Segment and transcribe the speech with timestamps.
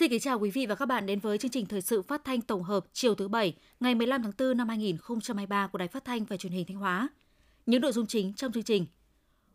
[0.00, 2.24] Xin kính chào quý vị và các bạn đến với chương trình thời sự phát
[2.24, 6.04] thanh tổng hợp chiều thứ Bảy, ngày 15 tháng 4 năm 2023 của Đài Phát
[6.04, 7.08] thanh và Truyền hình Thanh Hóa.
[7.66, 8.86] Những nội dung chính trong chương trình.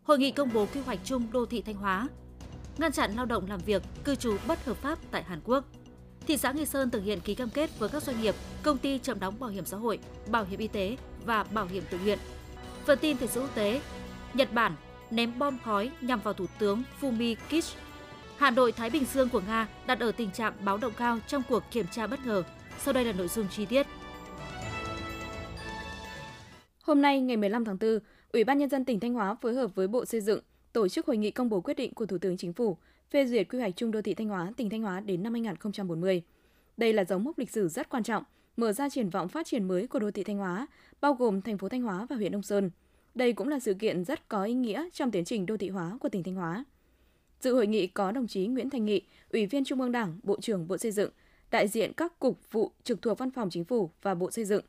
[0.04, 2.08] Hội nghị công bố quy hoạch chung đô thị Thanh Hóa.
[2.78, 5.66] Ngăn chặn lao động làm việc, cư trú bất hợp pháp tại Hàn Quốc.
[6.28, 9.00] Thị xã Nghi Sơn thực hiện ký cam kết với các doanh nghiệp, công ty
[9.00, 10.00] chậm đóng bảo hiểm xã hội,
[10.32, 12.20] bảo hiểm y tế và bảo hiểm tự nguyện.
[12.86, 13.82] Phần tin thời sự quốc tế.
[14.34, 14.76] Nhật Bản
[15.12, 17.85] ném bom khói nhằm vào Thủ tướng Fumi Kishida
[18.38, 21.44] Hạm đội Thái Bình Dương của Nga đặt ở tình trạng báo động cao trong
[21.50, 22.44] cuộc kiểm tra bất ngờ.
[22.80, 23.88] Sau đây là nội dung chi tiết.
[26.82, 28.00] Hôm nay ngày 15 tháng 4,
[28.34, 30.40] Ủy ban nhân dân tỉnh Thanh Hóa phối hợp với Bộ Xây dựng
[30.74, 32.78] tổ chức hội nghị công bố quyết định của Thủ tướng Chính phủ
[33.12, 36.22] phê duyệt quy hoạch chung đô thị Thanh Hóa, tỉnh Thanh Hóa đến năm 2040.
[36.78, 38.24] Đây là dấu mốc lịch sử rất quan trọng,
[38.58, 40.68] mở ra triển vọng phát triển mới của đô thị Thanh Hóa,
[41.02, 42.72] bao gồm thành phố Thanh Hóa và huyện Đông Sơn.
[43.16, 45.98] Đây cũng là sự kiện rất có ý nghĩa trong tiến trình đô thị hóa
[46.02, 46.64] của tỉnh Thanh Hóa.
[47.40, 50.40] Dự hội nghị có đồng chí Nguyễn Thành Nghị, Ủy viên Trung ương Đảng, Bộ
[50.42, 51.12] trưởng Bộ Xây dựng,
[51.52, 54.66] đại diện các cục vụ trực thuộc Văn phòng Chính phủ và Bộ Xây dựng.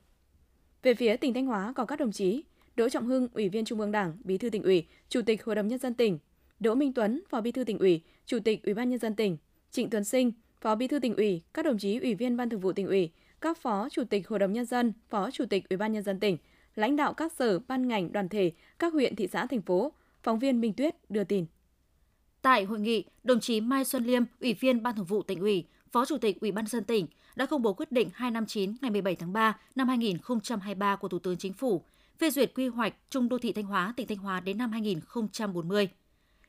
[0.83, 2.45] Về phía tỉnh Thanh Hóa có các đồng chí
[2.77, 5.55] Đỗ Trọng Hưng, Ủy viên Trung ương Đảng, Bí thư tỉnh ủy, Chủ tịch Hội
[5.55, 6.19] đồng nhân dân tỉnh,
[6.61, 9.37] Đỗ Minh Tuấn, Phó Bí thư tỉnh ủy, Chủ tịch Ủy ban nhân dân tỉnh,
[9.71, 12.61] Trịnh Tuấn Sinh, Phó Bí thư tỉnh ủy, các đồng chí Ủy viên Ban Thường
[12.61, 15.77] vụ tỉnh ủy, các Phó Chủ tịch Hội đồng nhân dân, Phó Chủ tịch Ủy
[15.77, 16.37] ban nhân dân tỉnh,
[16.75, 19.93] lãnh đạo các sở, ban ngành, đoàn thể, các huyện, thị xã, thành phố.
[20.23, 21.47] Phóng viên Minh Tuyết đưa tin.
[22.47, 25.65] Tại hội nghị, đồng chí Mai Xuân Liêm, Ủy viên Ban Thường vụ tỉnh ủy,
[25.93, 29.17] Phó Chủ tịch Ủy ban dân tỉnh đã công bố quyết định 259 ngày 17
[29.17, 31.85] tháng 3 năm 2023 của Thủ tướng Chính phủ
[32.19, 35.89] phê duyệt quy hoạch trung đô thị Thanh Hóa, tỉnh Thanh Hóa đến năm 2040.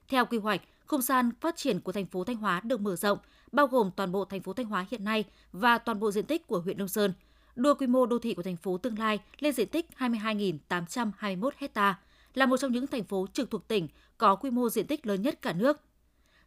[0.08, 3.17] Theo quy hoạch, không gian phát triển của thành phố Thanh Hóa được mở rộng,
[3.52, 6.48] bao gồm toàn bộ thành phố Thanh Hóa hiện nay và toàn bộ diện tích
[6.48, 7.14] của huyện Đông Sơn,
[7.56, 12.00] đưa quy mô đô thị của thành phố tương lai lên diện tích 22.821 ha,
[12.38, 15.22] là một trong những thành phố trực thuộc tỉnh có quy mô diện tích lớn
[15.22, 15.82] nhất cả nước.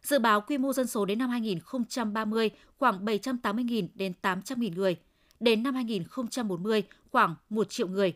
[0.03, 4.95] Dự báo quy mô dân số đến năm 2030 khoảng 780.000 đến 800.000 người,
[5.39, 8.13] đến năm 2040 khoảng 1 triệu người.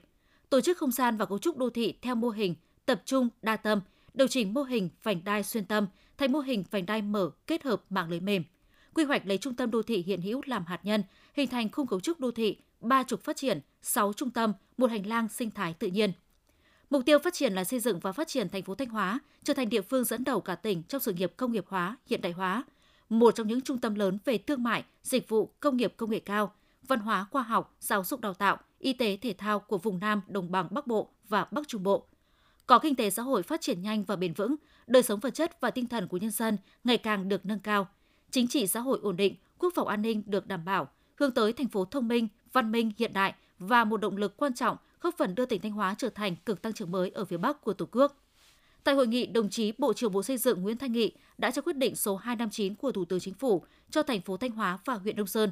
[0.50, 2.56] Tổ chức không gian và cấu trúc đô thị theo mô hình
[2.86, 3.82] tập trung đa tâm,
[4.14, 7.64] điều chỉnh mô hình vành đai xuyên tâm thành mô hình vành đai mở kết
[7.64, 8.44] hợp mạng lưới mềm.
[8.94, 11.88] Quy hoạch lấy trung tâm đô thị hiện hữu làm hạt nhân, hình thành khung
[11.88, 15.52] cấu trúc đô thị, ba trục phát triển, 6 trung tâm, một hành lang sinh
[15.52, 16.12] thái tự nhiên–
[16.96, 19.54] Mục tiêu phát triển là xây dựng và phát triển thành phố Thanh Hóa trở
[19.54, 22.32] thành địa phương dẫn đầu cả tỉnh trong sự nghiệp công nghiệp hóa, hiện đại
[22.32, 22.64] hóa,
[23.10, 26.20] một trong những trung tâm lớn về thương mại, dịch vụ, công nghiệp công nghệ
[26.20, 26.52] cao,
[26.88, 30.22] văn hóa khoa học, giáo dục đào tạo, y tế thể thao của vùng Nam,
[30.28, 32.08] Đồng bằng Bắc Bộ và Bắc Trung Bộ.
[32.68, 34.56] Có kinh tế xã hội phát triển nhanh và bền vững,
[34.88, 37.88] đời sống vật chất và tinh thần của nhân dân ngày càng được nâng cao,
[38.32, 41.54] chính trị xã hội ổn định, quốc phòng an ninh được đảm bảo, hướng tới
[41.54, 45.18] thành phố thông minh, văn minh hiện đại và một động lực quan trọng góp
[45.18, 47.74] phần đưa tỉnh Thanh Hóa trở thành cực tăng trưởng mới ở phía Bắc của
[47.74, 48.16] Tổ quốc.
[48.84, 51.62] Tại hội nghị, đồng chí Bộ trưởng Bộ Xây dựng Nguyễn Thanh Nghị đã cho
[51.62, 54.94] quyết định số 259 của Thủ tướng Chính phủ cho thành phố Thanh Hóa và
[54.94, 55.52] huyện Đông Sơn.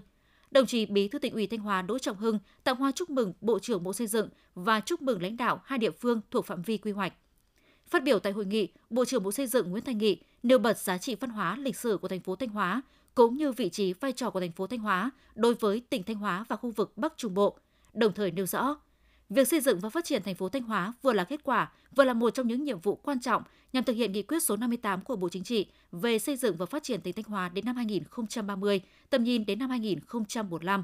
[0.52, 3.34] Đồng chí Bí thư tỉnh ủy Thanh Hóa Đỗ Trọng Hưng tặng hoa chúc mừng
[3.42, 6.62] Bộ trưởng Bộ Xây dựng và chúc mừng lãnh đạo hai địa phương thuộc phạm
[6.62, 7.14] vi quy hoạch.
[7.88, 10.78] Phát biểu tại hội nghị, Bộ trưởng Bộ Xây dựng Nguyễn Thanh Nghị nêu bật
[10.78, 12.82] giá trị văn hóa lịch sử của thành phố Thanh Hóa
[13.16, 16.18] cũng như vị trí vai trò của thành phố Thanh Hóa đối với tỉnh Thanh
[16.18, 17.58] Hóa và khu vực Bắc Trung Bộ,
[17.94, 18.76] đồng thời nêu rõ
[19.30, 22.04] Việc xây dựng và phát triển thành phố Thanh Hóa vừa là kết quả, vừa
[22.04, 25.02] là một trong những nhiệm vụ quan trọng nhằm thực hiện nghị quyết số 58
[25.02, 27.76] của Bộ Chính trị về xây dựng và phát triển tỉnh Thanh Hóa đến năm
[27.76, 30.84] 2030, tầm nhìn đến năm 2045.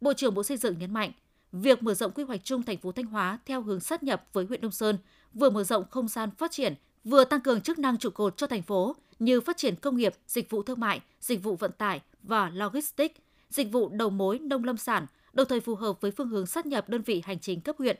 [0.00, 1.12] Bộ trưởng Bộ Xây dựng nhấn mạnh,
[1.52, 4.44] việc mở rộng quy hoạch chung thành phố Thanh Hóa theo hướng sát nhập với
[4.44, 4.98] huyện Đông Sơn
[5.34, 8.46] vừa mở rộng không gian phát triển, vừa tăng cường chức năng trụ cột cho
[8.46, 12.00] thành phố như phát triển công nghiệp, dịch vụ thương mại, dịch vụ vận tải
[12.22, 16.28] và logistics, dịch vụ đầu mối nông lâm sản, đồng thời phù hợp với phương
[16.28, 17.96] hướng sát nhập đơn vị hành chính cấp huyện.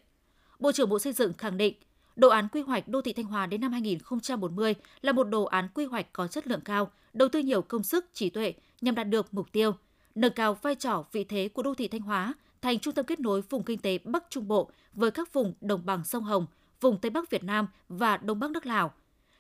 [0.59, 1.75] Bộ trưởng Bộ Xây dựng khẳng định,
[2.16, 5.69] đồ án quy hoạch đô thị Thanh Hóa đến năm 2040 là một đồ án
[5.75, 9.09] quy hoạch có chất lượng cao, đầu tư nhiều công sức, trí tuệ nhằm đạt
[9.09, 9.72] được mục tiêu
[10.15, 13.20] nâng cao vai trò vị thế của đô thị Thanh Hóa thành trung tâm kết
[13.20, 16.46] nối vùng kinh tế Bắc Trung Bộ với các vùng đồng bằng sông Hồng,
[16.81, 18.93] vùng Tây Bắc Việt Nam và Đông Bắc nước Lào.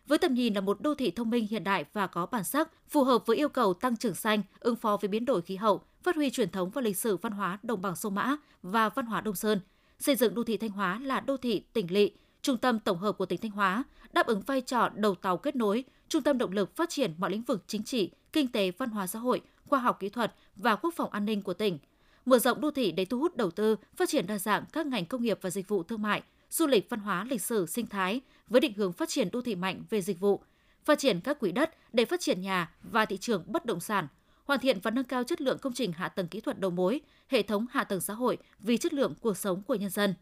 [0.06, 2.70] Với tầm nhìn là một đô thị thông minh hiện đại và có bản sắc,
[2.88, 5.80] phù hợp với yêu cầu tăng trưởng xanh, ứng phó với biến đổi khí hậu,
[6.02, 9.06] phát huy truyền thống và lịch sử văn hóa đồng bằng sông Mã và văn
[9.06, 9.60] hóa Đông Sơn,
[9.98, 12.10] xây dựng đô thị Thanh Hóa là đô thị tỉnh lỵ,
[12.42, 15.56] trung tâm tổng hợp của tỉnh Thanh Hóa, đáp ứng vai trò đầu tàu kết
[15.56, 18.90] nối, trung tâm động lực phát triển mọi lĩnh vực chính trị, kinh tế, văn
[18.90, 21.78] hóa xã hội, khoa học kỹ thuật và quốc phòng an ninh của tỉnh.
[22.26, 25.06] Mở rộng đô thị để thu hút đầu tư, phát triển đa dạng các ngành
[25.06, 28.20] công nghiệp và dịch vụ thương mại, du lịch văn hóa lịch sử sinh thái
[28.52, 30.42] với định hướng phát triển đô thị mạnh về dịch vụ,
[30.84, 34.08] phát triển các quỹ đất để phát triển nhà và thị trường bất động sản,
[34.44, 37.00] hoàn thiện và nâng cao chất lượng công trình hạ tầng kỹ thuật đầu mối,
[37.28, 40.14] hệ thống hạ tầng xã hội vì chất lượng cuộc sống của nhân dân.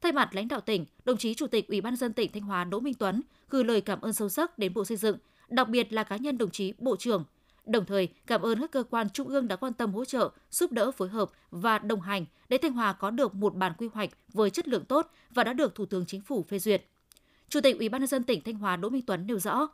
[0.00, 2.64] Thay mặt lãnh đạo tỉnh, đồng chí Chủ tịch Ủy ban dân tỉnh Thanh Hóa
[2.64, 5.16] Đỗ Minh Tuấn gửi lời cảm ơn sâu sắc đến Bộ Xây dựng,
[5.48, 7.24] đặc biệt là cá nhân đồng chí Bộ trưởng,
[7.66, 10.72] đồng thời cảm ơn các cơ quan trung ương đã quan tâm hỗ trợ, giúp
[10.72, 14.10] đỡ phối hợp và đồng hành để Thanh Hóa có được một bản quy hoạch
[14.32, 16.84] với chất lượng tốt và đã được Thủ tướng Chính phủ phê duyệt.
[17.48, 19.68] Chủ tịch Ủy ban nhân dân tỉnh Thanh Hóa Đỗ Minh Tuấn nêu rõ,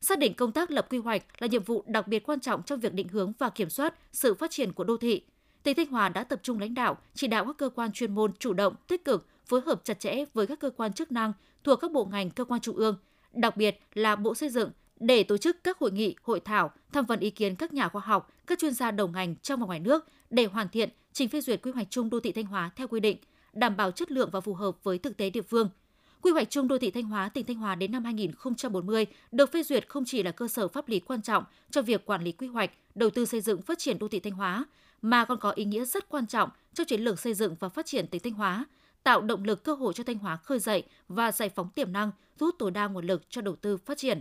[0.00, 2.80] xác định công tác lập quy hoạch là nhiệm vụ đặc biệt quan trọng trong
[2.80, 5.22] việc định hướng và kiểm soát sự phát triển của đô thị.
[5.62, 8.32] Tỉnh Thanh Hóa đã tập trung lãnh đạo, chỉ đạo các cơ quan chuyên môn
[8.38, 11.32] chủ động, tích cực phối hợp chặt chẽ với các cơ quan chức năng
[11.64, 12.96] thuộc các bộ ngành cơ quan trung ương,
[13.32, 14.70] đặc biệt là Bộ Xây dựng
[15.00, 18.02] để tổ chức các hội nghị, hội thảo, tham vấn ý kiến các nhà khoa
[18.04, 21.40] học, các chuyên gia đầu ngành trong và ngoài nước để hoàn thiện trình phê
[21.40, 23.16] duyệt quy hoạch chung đô thị Thanh Hóa theo quy định,
[23.52, 25.68] đảm bảo chất lượng và phù hợp với thực tế địa phương.
[26.22, 29.62] Quy hoạch chung đô thị Thanh Hóa tỉnh Thanh Hóa đến năm 2040 được phê
[29.62, 32.46] duyệt không chỉ là cơ sở pháp lý quan trọng cho việc quản lý quy
[32.46, 34.64] hoạch, đầu tư xây dựng phát triển đô thị Thanh Hóa,
[35.02, 37.86] mà còn có ý nghĩa rất quan trọng cho chiến lược xây dựng và phát
[37.86, 38.64] triển tỉnh Thanh Hóa,
[39.02, 42.10] tạo động lực cơ hội cho Thanh Hóa khơi dậy và giải phóng tiềm năng,
[42.38, 44.20] thu hút tối đa nguồn lực cho đầu tư phát triển.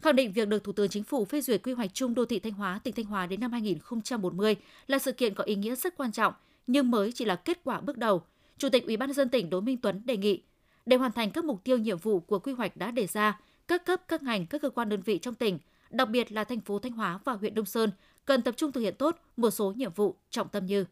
[0.00, 2.38] Khẳng định việc được Thủ tướng Chính phủ phê duyệt quy hoạch chung đô thị
[2.38, 4.56] Thanh Hóa tỉnh Thanh Hóa đến năm 2040
[4.86, 6.34] là sự kiện có ý nghĩa rất quan trọng,
[6.66, 8.22] nhưng mới chỉ là kết quả bước đầu.
[8.58, 10.42] Chủ tịch Ủy ban nhân dân tỉnh Đỗ Minh Tuấn đề nghị
[10.86, 13.84] để hoàn thành các mục tiêu nhiệm vụ của quy hoạch đã đề ra, các
[13.84, 15.58] cấp, các ngành, các cơ quan đơn vị trong tỉnh,
[15.90, 17.90] đặc biệt là thành phố Thanh Hóa và huyện Đông Sơn
[18.24, 20.84] cần tập trung thực hiện tốt một số nhiệm vụ trọng tâm như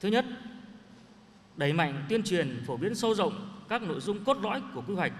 [0.00, 0.24] Thứ nhất,
[1.56, 4.94] đẩy mạnh tuyên truyền phổ biến sâu rộng các nội dung cốt lõi của quy
[4.94, 5.12] hoạch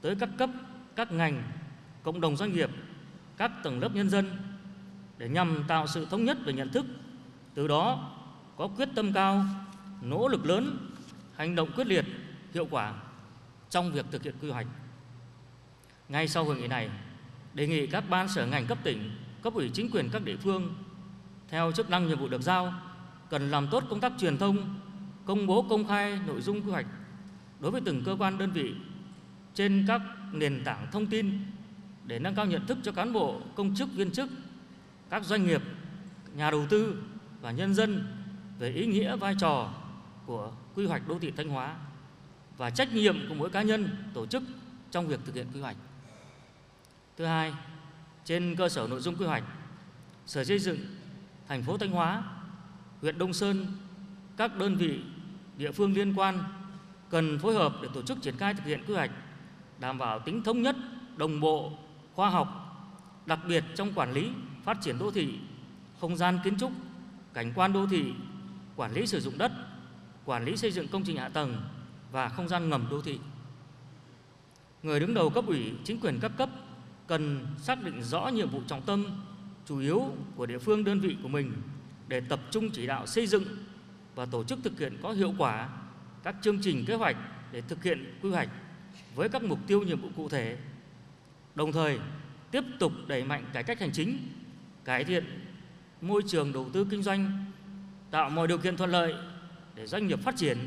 [0.00, 0.50] tới các cấp,
[0.96, 1.42] các ngành,
[2.02, 2.70] cộng đồng doanh nghiệp,
[3.36, 4.30] các tầng lớp nhân dân
[5.18, 6.86] để nhằm tạo sự thống nhất về nhận thức,
[7.54, 8.10] từ đó
[8.56, 9.44] có quyết tâm cao,
[10.02, 10.90] nỗ lực lớn,
[11.34, 12.04] hành động quyết liệt,
[12.54, 12.94] hiệu quả
[13.70, 14.66] trong việc thực hiện quy hoạch.
[16.08, 16.90] Ngay sau hội nghị này,
[17.54, 19.10] đề nghị các ban sở ngành cấp tỉnh,
[19.42, 20.74] cấp ủy chính quyền các địa phương
[21.48, 22.74] theo chức năng nhiệm vụ được giao
[23.30, 24.80] cần làm tốt công tác truyền thông,
[25.24, 26.86] công bố công khai nội dung quy hoạch
[27.60, 28.74] đối với từng cơ quan đơn vị
[29.54, 30.00] trên các
[30.32, 31.38] nền tảng thông tin
[32.04, 34.30] để nâng cao nhận thức cho cán bộ, công chức, viên chức,
[35.10, 35.62] các doanh nghiệp,
[36.36, 37.02] nhà đầu tư
[37.40, 38.06] và nhân dân
[38.58, 39.70] về ý nghĩa vai trò
[40.26, 41.76] của quy hoạch đô thị Thanh Hóa
[42.56, 44.42] và trách nhiệm của mỗi cá nhân, tổ chức
[44.90, 45.76] trong việc thực hiện quy hoạch.
[47.16, 47.52] Thứ hai,
[48.24, 49.44] trên cơ sở nội dung quy hoạch,
[50.26, 50.78] Sở Xây dựng
[51.48, 52.22] thành phố Thanh Hóa,
[53.00, 53.66] huyện Đông Sơn,
[54.36, 55.00] các đơn vị
[55.56, 56.38] địa phương liên quan
[57.10, 59.10] cần phối hợp để tổ chức triển khai thực hiện quy hoạch
[59.78, 60.76] đảm bảo tính thống nhất,
[61.16, 61.72] đồng bộ,
[62.14, 62.48] khoa học,
[63.26, 64.30] đặc biệt trong quản lý,
[64.64, 65.38] phát triển đô thị,
[66.00, 66.72] không gian kiến trúc,
[67.34, 68.12] cảnh quan đô thị,
[68.76, 69.52] quản lý sử dụng đất,
[70.24, 71.62] quản lý xây dựng công trình hạ tầng
[72.14, 73.18] và không gian ngầm đô thị.
[74.82, 76.48] Người đứng đầu cấp ủy, chính quyền các cấp
[77.06, 79.06] cần xác định rõ nhiệm vụ trọng tâm,
[79.66, 80.02] chủ yếu
[80.36, 81.52] của địa phương đơn vị của mình
[82.08, 83.44] để tập trung chỉ đạo xây dựng
[84.14, 85.68] và tổ chức thực hiện có hiệu quả
[86.22, 87.16] các chương trình kế hoạch
[87.52, 88.48] để thực hiện quy hoạch
[89.14, 90.56] với các mục tiêu nhiệm vụ cụ thể.
[91.54, 91.98] Đồng thời,
[92.50, 94.18] tiếp tục đẩy mạnh cải cách hành chính,
[94.84, 95.24] cải thiện
[96.00, 97.44] môi trường đầu tư kinh doanh,
[98.10, 99.14] tạo mọi điều kiện thuận lợi
[99.74, 100.58] để doanh nghiệp phát triển,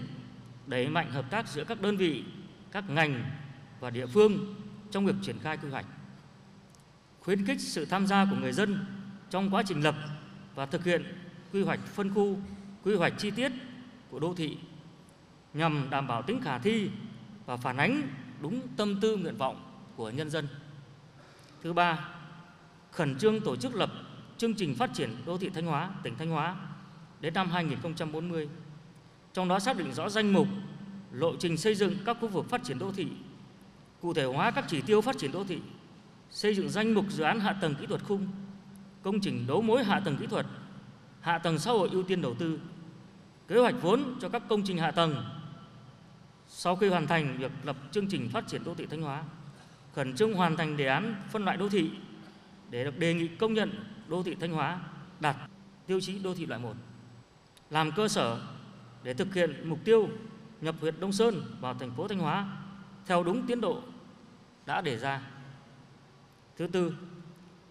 [0.68, 2.24] đẩy mạnh hợp tác giữa các đơn vị,
[2.72, 3.32] các ngành
[3.80, 4.56] và địa phương
[4.92, 5.86] trong việc triển khai quy hoạch.
[7.20, 8.86] Khuyến khích sự tham gia của người dân
[9.30, 9.96] trong quá trình lập
[10.56, 11.04] và thực hiện
[11.54, 12.38] quy hoạch phân khu,
[12.84, 13.52] quy hoạch chi tiết
[14.10, 14.58] của đô thị
[15.54, 16.90] nhằm đảm bảo tính khả thi
[17.46, 18.02] và phản ánh
[18.42, 19.64] đúng tâm tư nguyện vọng
[19.96, 20.48] của nhân dân.
[21.64, 22.10] Thứ ba,
[22.92, 23.92] khẩn trương tổ chức lập
[24.38, 26.56] chương trình phát triển đô thị Thanh Hóa, tỉnh Thanh Hóa
[27.22, 28.50] đến năm 2040.
[29.34, 30.48] Trong đó xác định rõ danh mục,
[31.18, 33.08] lộ trình xây dựng các khu vực phát triển đô thị,
[34.02, 35.60] cụ thể hóa các chỉ tiêu phát triển đô thị,
[36.30, 38.28] xây dựng danh mục dự án hạ tầng kỹ thuật khung,
[39.04, 40.46] công trình đấu mối hạ tầng kỹ thuật,
[41.22, 42.60] hạ tầng xã hội ưu tiên đầu tư,
[43.48, 45.24] kế hoạch vốn cho các công trình hạ tầng
[46.48, 49.24] sau khi hoàn thành việc lập chương trình phát triển đô thị Thanh Hóa,
[49.94, 51.90] khẩn trương hoàn thành đề án phân loại đô thị
[52.70, 53.72] để được đề nghị công nhận
[54.08, 54.80] đô thị Thanh Hóa
[55.20, 55.36] đạt
[55.88, 56.74] tiêu chí đô thị loại 1.
[57.70, 58.42] Làm cơ sở
[59.04, 60.10] để thực hiện mục tiêu
[60.62, 62.58] nhập huyện Đông Sơn vào thành phố Thanh Hóa
[63.06, 63.82] theo đúng tiến độ
[64.66, 65.22] đã đề ra.
[66.58, 66.94] Thứ tư,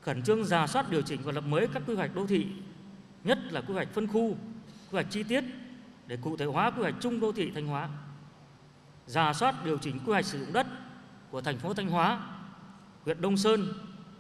[0.01, 2.47] khẩn trương giả soát điều chỉnh và lập mới các quy hoạch đô thị,
[3.25, 5.45] nhất là quy hoạch phân khu, quy hoạch chi tiết
[6.07, 7.89] để cụ thể hóa quy hoạch chung đô thị Thanh Hóa
[9.07, 10.67] giả soát điều chỉnh quy hoạch sử dụng đất
[11.31, 12.21] của thành phố Thanh Hóa,
[13.05, 13.73] huyện Đông Sơn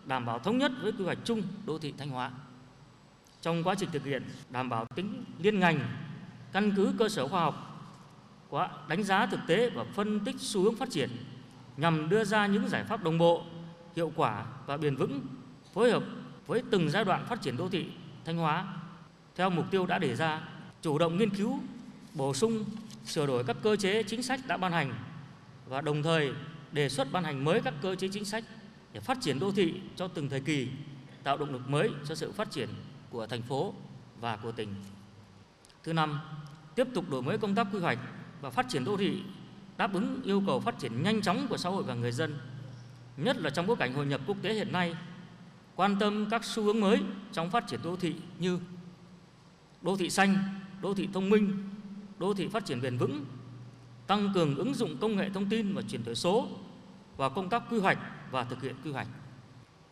[0.05, 2.31] đảm bảo thống nhất với quy hoạch chung đô thị Thanh Hóa.
[3.43, 5.79] Trong quá trình thực hiện đảm bảo tính liên ngành,
[6.53, 7.66] căn cứ cơ sở khoa học,
[8.51, 11.11] quá đánh giá thực tế và phân tích xu hướng phát triển
[11.77, 13.43] nhằm đưa ra những giải pháp đồng bộ,
[13.97, 15.21] hiệu quả và bền vững,
[15.75, 16.03] phối hợp
[16.47, 17.87] với từng giai đoạn phát triển đô thị
[18.25, 18.67] Thanh Hóa
[19.35, 20.49] theo mục tiêu đã đề ra,
[20.83, 21.61] chủ động nghiên cứu,
[22.15, 22.65] bổ sung
[23.05, 24.95] sửa đổi các cơ chế chính sách đã ban hành
[25.67, 26.33] và đồng thời
[26.73, 28.45] đề xuất ban hành mới các cơ chế chính sách
[28.93, 30.69] để phát triển đô thị cho từng thời kỳ,
[31.23, 32.69] tạo động lực mới cho sự phát triển
[33.11, 33.75] của thành phố
[34.21, 34.75] và của tỉnh.
[35.83, 36.21] Thứ năm,
[36.75, 37.99] tiếp tục đổi mới công tác quy hoạch
[38.41, 39.23] và phát triển đô thị
[39.77, 42.39] đáp ứng yêu cầu phát triển nhanh chóng của xã hội và người dân,
[43.17, 44.95] nhất là trong bối cảnh hội nhập quốc tế hiện nay,
[45.75, 47.03] quan tâm các xu hướng mới
[47.33, 48.59] trong phát triển đô thị như
[49.83, 50.37] đô thị xanh,
[50.83, 51.69] đô thị thông minh,
[52.19, 53.25] đô thị phát triển bền vững,
[54.07, 56.49] tăng cường ứng dụng công nghệ thông tin và chuyển đổi số
[57.17, 57.99] vào công tác quy hoạch
[58.31, 59.09] và thực hiện quy hoạch,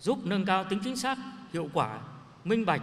[0.01, 1.19] giúp nâng cao tính chính xác,
[1.53, 2.01] hiệu quả,
[2.45, 2.83] minh bạch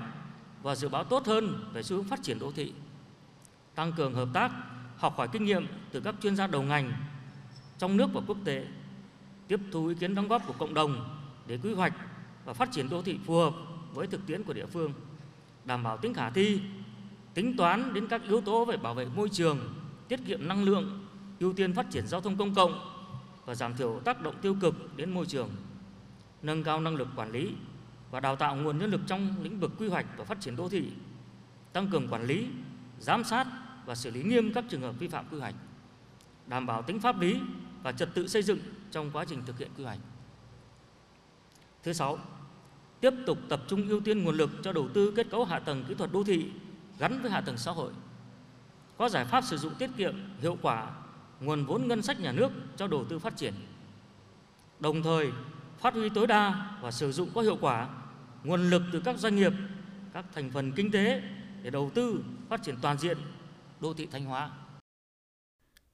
[0.63, 2.73] và dự báo tốt hơn về xu hướng phát triển đô thị,
[3.75, 4.51] tăng cường hợp tác,
[5.01, 6.93] học hỏi kinh nghiệm từ các chuyên gia đầu ngành
[7.77, 8.67] trong nước và quốc tế,
[9.47, 11.93] tiếp thu ý kiến đóng góp của cộng đồng để quy hoạch
[12.45, 13.53] và phát triển đô thị phù hợp
[13.93, 14.93] với thực tiễn của địa phương,
[15.65, 16.61] đảm bảo tính khả thi,
[17.33, 19.59] tính toán đến các yếu tố về bảo vệ môi trường,
[20.07, 21.05] tiết kiệm năng lượng,
[21.39, 22.79] ưu tiên phát triển giao thông công cộng
[23.45, 25.49] và giảm thiểu tác động tiêu cực đến môi trường,
[26.41, 27.53] nâng cao năng lực quản lý
[28.11, 30.69] và đào tạo nguồn nhân lực trong lĩnh vực quy hoạch và phát triển đô
[30.69, 30.91] thị,
[31.73, 32.47] tăng cường quản lý,
[32.99, 33.47] giám sát
[33.85, 35.55] và xử lý nghiêm các trường hợp vi phạm quy hoạch,
[36.47, 37.39] đảm bảo tính pháp lý
[37.83, 38.59] và trật tự xây dựng
[38.91, 39.99] trong quá trình thực hiện quy hoạch.
[41.83, 42.19] Thứ sáu,
[42.99, 45.85] tiếp tục tập trung ưu tiên nguồn lực cho đầu tư kết cấu hạ tầng
[45.87, 46.51] kỹ thuật đô thị
[46.99, 47.91] gắn với hạ tầng xã hội.
[48.97, 50.91] Có giải pháp sử dụng tiết kiệm hiệu quả
[51.39, 53.53] nguồn vốn ngân sách nhà nước cho đầu tư phát triển.
[54.79, 55.31] Đồng thời,
[55.79, 57.89] phát huy tối đa và sử dụng có hiệu quả
[58.43, 59.53] nguồn lực từ các doanh nghiệp,
[60.13, 61.21] các thành phần kinh tế
[61.61, 63.17] để đầu tư phát triển toàn diện
[63.81, 64.51] đô thị Thanh Hóa.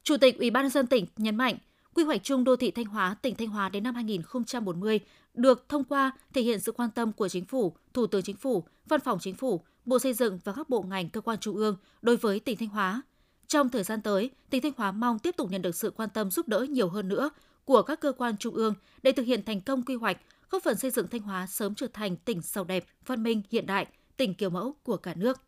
[0.04, 1.58] Chủ tịch Ủy ban nhân dân tỉnh nhấn mạnh,
[1.94, 5.00] quy hoạch chung đô thị Thanh Hóa tỉnh Thanh Hóa đến năm 2040
[5.34, 8.64] được thông qua thể hiện sự quan tâm của chính phủ, Thủ tướng Chính phủ,
[8.86, 11.78] Văn phòng Chính phủ, Bộ Xây dựng và các bộ ngành cơ quan trung ương
[12.02, 13.02] đối với tỉnh Thanh Hóa.
[13.48, 16.32] Trong thời gian tới, tỉnh Thanh Hóa mong tiếp tục nhận được sự quan tâm
[16.32, 17.30] giúp đỡ nhiều hơn nữa
[17.66, 20.18] của các cơ quan trung ương để thực hiện thành công quy hoạch,
[20.50, 23.66] góp phần xây dựng Thanh Hóa sớm trở thành tỉnh giàu đẹp, văn minh, hiện
[23.66, 25.47] đại, tỉnh kiểu mẫu của cả nước.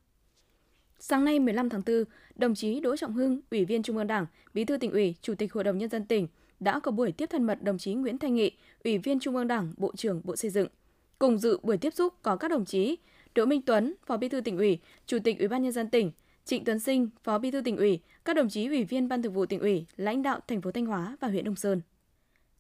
[0.99, 2.03] Sáng nay 15 tháng 4,
[2.35, 5.35] đồng chí Đỗ Trọng Hưng, Ủy viên Trung ương Đảng, Bí thư tỉnh ủy, Chủ
[5.35, 6.27] tịch Hội đồng nhân dân tỉnh
[6.59, 8.51] đã có buổi tiếp thân mật đồng chí Nguyễn Thanh Nghị,
[8.83, 10.67] Ủy viên Trung ương Đảng, Bộ trưởng Bộ Xây dựng.
[11.19, 12.95] Cùng dự buổi tiếp xúc có các đồng chí
[13.35, 16.11] Đỗ Minh Tuấn, Phó Bí thư tỉnh ủy, Chủ tịch Ủy ban nhân dân tỉnh,
[16.45, 19.33] Trịnh Tuấn Sinh, Phó Bí thư tỉnh ủy, các đồng chí ủy viên Ban Thường
[19.33, 21.81] vụ tỉnh ủy, lãnh đạo thành phố Thanh Hóa và huyện Đông Sơn.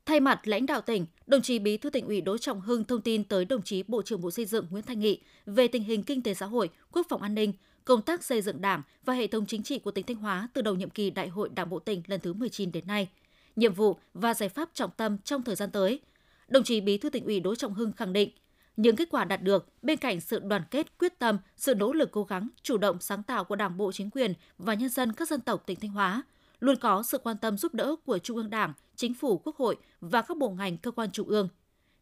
[0.05, 3.01] Thay mặt lãnh đạo tỉnh, đồng chí Bí thư tỉnh ủy Đỗ Trọng Hưng thông
[3.01, 6.03] tin tới đồng chí Bộ trưởng Bộ Xây dựng Nguyễn Thanh Nghị về tình hình
[6.03, 7.53] kinh tế xã hội, quốc phòng an ninh,
[7.85, 10.61] công tác xây dựng Đảng và hệ thống chính trị của tỉnh Thanh Hóa từ
[10.61, 13.09] đầu nhiệm kỳ Đại hội Đảng bộ tỉnh lần thứ 19 đến nay,
[13.55, 15.99] nhiệm vụ và giải pháp trọng tâm trong thời gian tới.
[16.47, 18.31] Đồng chí Bí thư tỉnh ủy Đỗ Trọng Hưng khẳng định,
[18.77, 22.11] những kết quả đạt được bên cạnh sự đoàn kết, quyết tâm, sự nỗ lực
[22.11, 25.27] cố gắng, chủ động sáng tạo của Đảng bộ chính quyền và nhân dân các
[25.27, 26.23] dân tộc tỉnh Thanh Hóa,
[26.59, 29.77] luôn có sự quan tâm giúp đỡ của Trung ương Đảng, Chính phủ, Quốc hội
[30.01, 31.49] và các bộ ngành cơ quan trung ương.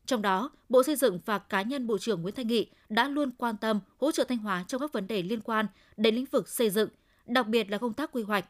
[0.07, 3.31] Trong đó, Bộ Xây dựng và cá nhân Bộ trưởng Nguyễn Thanh Nghị đã luôn
[3.31, 5.65] quan tâm hỗ trợ Thanh Hóa trong các vấn đề liên quan
[5.97, 6.89] đến lĩnh vực xây dựng,
[7.25, 8.45] đặc biệt là công tác quy hoạch.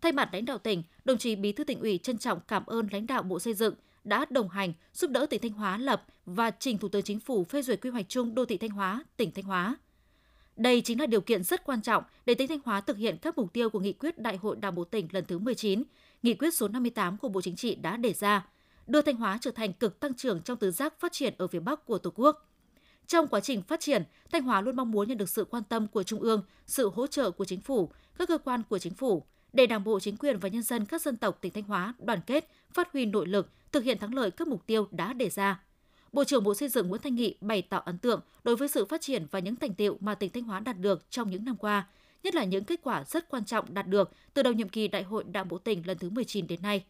[0.00, 2.88] Thay mặt lãnh đạo tỉnh, đồng chí Bí thư tỉnh ủy trân trọng cảm ơn
[2.92, 3.74] lãnh đạo Bộ Xây dựng
[4.04, 7.44] đã đồng hành giúp đỡ tỉnh Thanh Hóa lập và trình Thủ tướng Chính phủ
[7.44, 9.76] phê duyệt quy hoạch chung đô thị Thanh Hóa, tỉnh Thanh Hóa.
[10.56, 13.38] Đây chính là điều kiện rất quan trọng để tỉnh Thanh Hóa thực hiện các
[13.38, 15.82] mục tiêu của nghị quyết Đại hội Đảng bộ tỉnh lần thứ 19,
[16.22, 18.46] nghị quyết số 58 của Bộ Chính trị đã đề ra,
[18.86, 21.60] đưa Thanh Hóa trở thành cực tăng trưởng trong tứ giác phát triển ở phía
[21.60, 22.46] Bắc của Tổ quốc.
[23.06, 25.86] Trong quá trình phát triển, Thanh Hóa luôn mong muốn nhận được sự quan tâm
[25.86, 29.24] của Trung ương, sự hỗ trợ của chính phủ, các cơ quan của chính phủ,
[29.52, 32.20] để Đảng bộ, chính quyền và nhân dân các dân tộc tỉnh Thanh Hóa đoàn
[32.26, 35.60] kết, phát huy nội lực, thực hiện thắng lợi các mục tiêu đã đề ra.
[36.12, 38.84] Bộ trưởng Bộ Xây dựng Nguyễn Thanh Nghị bày tỏ ấn tượng đối với sự
[38.84, 41.56] phát triển và những thành tiệu mà tỉnh Thanh Hóa đạt được trong những năm
[41.56, 41.88] qua,
[42.22, 45.02] nhất là những kết quả rất quan trọng đạt được từ đầu nhiệm kỳ Đại
[45.02, 46.84] hội Đảng bộ tỉnh lần thứ 19 đến nay.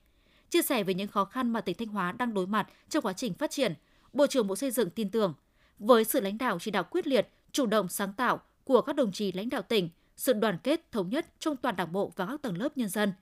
[0.50, 3.12] Chia sẻ về những khó khăn mà tỉnh Thanh Hóa đang đối mặt trong quá
[3.12, 3.74] trình phát triển,
[4.12, 5.34] Bộ trưởng Bộ Xây dựng tin tưởng
[5.78, 9.12] với sự lãnh đạo chỉ đạo quyết liệt, chủ động sáng tạo của các đồng
[9.12, 12.42] chí lãnh đạo tỉnh, sự đoàn kết thống nhất trong toàn Đảng bộ và các
[12.42, 13.12] tầng lớp nhân dân,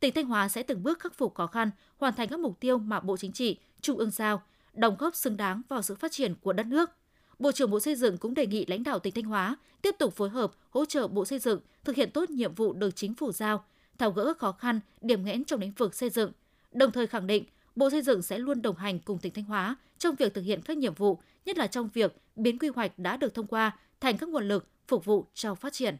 [0.00, 2.78] tỉnh Thanh Hóa sẽ từng bước khắc phục khó khăn, hoàn thành các mục tiêu
[2.78, 4.42] mà Bộ Chính trị, Trung ương giao,
[4.72, 6.90] đóng góp xứng đáng vào sự phát triển của đất nước.
[7.38, 10.14] Bộ trưởng Bộ Xây dựng cũng đề nghị lãnh đạo tỉnh Thanh Hóa tiếp tục
[10.16, 13.32] phối hợp hỗ trợ Bộ Xây dựng thực hiện tốt nhiệm vụ được chính phủ
[13.32, 13.64] giao,
[13.98, 16.32] tháo gỡ khó khăn, điểm nghẽn trong lĩnh vực xây dựng,
[16.72, 17.44] đồng thời khẳng định
[17.78, 20.62] Bộ Xây dựng sẽ luôn đồng hành cùng tỉnh Thanh Hóa trong việc thực hiện
[20.62, 24.18] các nhiệm vụ, nhất là trong việc biến quy hoạch đã được thông qua thành
[24.18, 25.96] các nguồn lực phục vụ cho phát triển.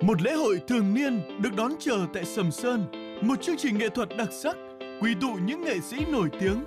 [0.00, 2.84] Một lễ hội thường niên được đón chờ tại Sầm Sơn,
[3.22, 4.56] một chương trình nghệ thuật đặc sắc
[5.00, 6.64] quy tụ những nghệ sĩ nổi tiếng.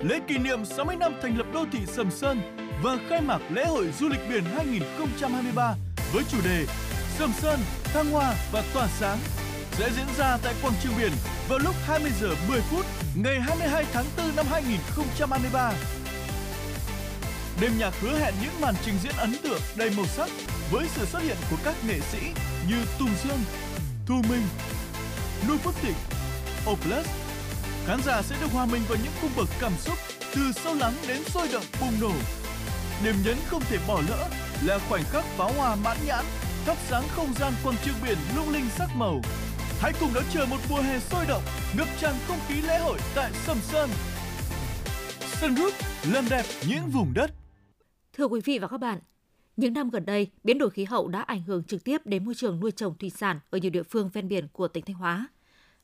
[0.00, 2.38] Lễ kỷ niệm 60 năm thành lập đô thị Sầm Sơn
[2.82, 5.74] và khai mạc lễ hội du lịch biển 2023
[6.12, 6.66] với chủ đề
[7.18, 9.18] Sầm Sơn, thăng hoa và tỏa sáng
[9.78, 11.12] sẽ diễn ra tại quảng trường biển
[11.48, 15.72] vào lúc 20 giờ 10 phút ngày 22 tháng 4 năm 2023.
[17.60, 20.28] Đêm nhạc hứa hẹn những màn trình diễn ấn tượng đầy màu sắc
[20.70, 22.18] với sự xuất hiện của các nghệ sĩ
[22.68, 23.38] như Tùng Dương,
[24.06, 24.46] Thu Minh,
[25.48, 25.96] Nu Phước Thịnh,
[26.70, 27.06] Oplus.
[27.86, 29.98] Khán giả sẽ được hòa mình vào những cung bậc cảm xúc
[30.34, 32.12] từ sâu lắng đến sôi động bùng nổ.
[33.04, 34.28] Điểm nhấn không thể bỏ lỡ
[34.62, 36.24] là khoảnh khắc pháo hoa mãn nhãn,
[36.66, 39.20] thắp sáng không gian quang trường biển lung linh sắc màu.
[39.84, 41.42] Hãy cùng đón chờ một mùa hè sôi động,
[41.76, 43.90] ngập tràn không khí lễ hội tại Sầm Sơn.
[45.40, 45.72] Sun Group,
[46.12, 47.30] làm đẹp những vùng đất.
[48.12, 48.98] Thưa quý vị và các bạn,
[49.56, 52.34] những năm gần đây, biến đổi khí hậu đã ảnh hưởng trực tiếp đến môi
[52.34, 55.28] trường nuôi trồng thủy sản ở nhiều địa phương ven biển của tỉnh Thanh Hóa.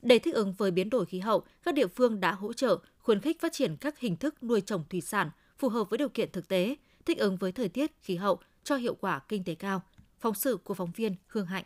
[0.01, 3.19] Để thích ứng với biến đổi khí hậu, các địa phương đã hỗ trợ, khuyến
[3.19, 6.31] khích phát triển các hình thức nuôi trồng thủy sản phù hợp với điều kiện
[6.31, 9.81] thực tế, thích ứng với thời tiết, khí hậu cho hiệu quả kinh tế cao.
[10.19, 11.65] Phóng sự của phóng viên Hương Hạnh.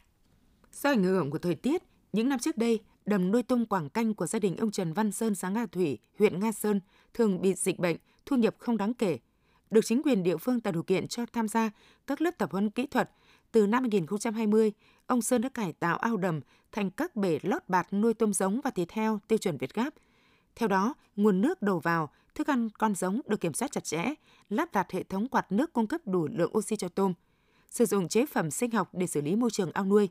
[0.72, 1.84] Do ảnh hưởng của thời tiết,
[2.16, 5.12] những năm trước đây, đầm nuôi tôm quảng canh của gia đình ông Trần Văn
[5.12, 6.80] Sơn xã Nga Thủy, huyện Nga Sơn
[7.14, 9.20] thường bị dịch bệnh, thu nhập không đáng kể.
[9.70, 11.72] Được chính quyền địa phương tạo điều kiện cho tham gia
[12.08, 13.12] các lớp tập huấn kỹ thuật.
[13.52, 14.72] Từ năm 2020,
[15.08, 16.42] ông Sơn đã cải tạo ao đầm
[16.72, 19.94] thành các bể lót bạt nuôi tôm giống và thịt heo tiêu chuẩn Việt Gáp.
[20.56, 24.14] Theo đó, nguồn nước đầu vào, thức ăn con giống được kiểm soát chặt chẽ,
[24.50, 27.14] lắp đặt hệ thống quạt nước cung cấp đủ lượng oxy cho tôm,
[27.70, 30.10] sử dụng chế phẩm sinh học để xử lý môi trường ao nuôi.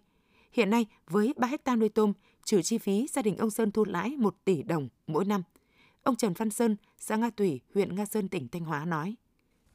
[0.55, 2.13] Hiện nay, với 3 hecta nuôi tôm,
[2.45, 5.43] trừ chi phí, gia đình ông Sơn thu lãi 1 tỷ đồng mỗi năm.
[6.03, 9.15] Ông Trần Văn Sơn, xã Nga Tủy, huyện Nga Sơn, tỉnh Thanh Hóa nói.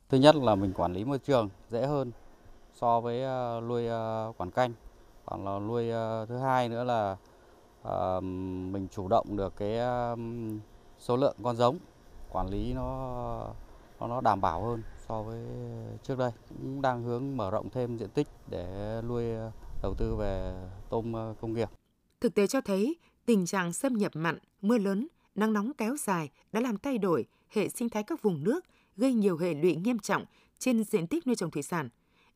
[0.10, 2.12] Thứ nhất là mình quản lý môi trường dễ hơn
[2.74, 4.74] so với ờ, nuôi ờ, quản canh.
[5.26, 7.18] Còn là nuôi ờ, thứ hai nữa là
[8.72, 9.80] mình chủ động được cái
[11.00, 11.78] số lượng con giống,
[12.32, 13.54] quản lý nó
[14.00, 15.46] nó nó đảm bảo hơn so với
[16.04, 16.32] trước đây.
[16.50, 19.26] Cũng đang hướng mở rộng thêm diện tích để nuôi
[19.82, 20.54] đầu tư về
[20.90, 21.70] tôm ờ, công nghiệp.
[22.22, 22.96] Thực tế cho thấy
[23.26, 27.26] tình trạng xâm nhập mặn, mưa lớn, nắng nóng kéo dài đã làm thay đổi
[27.50, 28.66] hệ sinh thái các vùng nước,
[28.98, 30.26] gây nhiều hệ lụy nghiêm trọng
[30.60, 31.90] trên diện tích nuôi trồng thủy sản.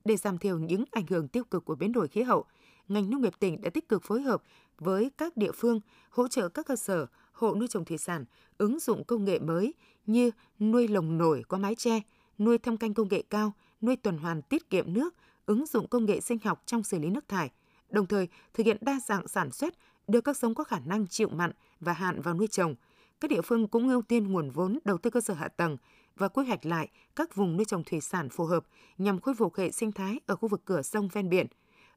[0.05, 2.45] Để giảm thiểu những ảnh hưởng tiêu cực của biến đổi khí hậu,
[2.87, 4.43] ngành nông nghiệp tỉnh đã tích cực phối hợp
[4.79, 5.79] với các địa phương
[6.09, 8.25] hỗ trợ các cơ sở hộ nuôi trồng thủy sản
[8.57, 9.73] ứng dụng công nghệ mới
[10.05, 12.01] như nuôi lồng nổi có mái che,
[12.39, 16.05] nuôi thâm canh công nghệ cao, nuôi tuần hoàn tiết kiệm nước, ứng dụng công
[16.05, 17.49] nghệ sinh học trong xử lý nước thải,
[17.89, 19.73] đồng thời thực hiện đa dạng sản xuất,
[20.07, 22.75] đưa các giống có khả năng chịu mặn và hạn vào nuôi trồng.
[23.19, 25.77] Các địa phương cũng ưu tiên nguồn vốn đầu tư cơ sở hạ tầng
[26.15, 28.65] và quy hoạch lại các vùng nuôi trồng thủy sản phù hợp
[28.97, 31.47] nhằm khôi phục hệ sinh thái ở khu vực cửa sông ven biển.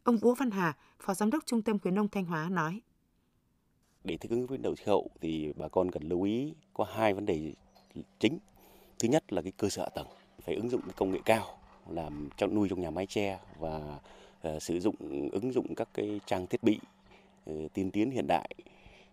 [0.03, 2.81] Ông Vũ Văn Hà, Phó Giám đốc Trung tâm khuyến nông Thanh Hóa nói.
[4.05, 6.85] Để thích ứng với đầu đổi khí hậu thì bà con cần lưu ý có
[6.85, 7.55] hai vấn đề
[8.21, 8.39] chính.
[8.99, 10.07] Thứ nhất là cái cơ sở hạ tầng,
[10.45, 11.59] phải ứng dụng công nghệ cao
[11.91, 13.99] làm cho nuôi trong nhà mái tre và
[14.49, 14.95] uh, sử dụng
[15.33, 16.79] ứng dụng các cái trang thiết bị
[17.51, 18.51] uh, tiên tiến hiện đại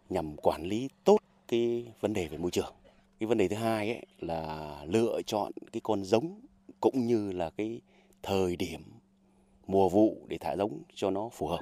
[0.10, 2.74] nhằm quản lý tốt cái vấn đề về môi trường.
[3.20, 6.42] Cái vấn đề thứ hai ấy là lựa chọn cái con giống
[6.82, 7.82] cũng như là cái
[8.24, 8.82] thời điểm
[9.68, 11.60] mùa vụ để thả giống cho nó phù hợp.